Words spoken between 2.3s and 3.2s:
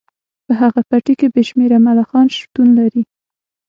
شتون لري